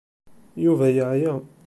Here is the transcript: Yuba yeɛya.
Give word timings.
Yuba 0.63 0.87
yeɛya. 0.97 1.33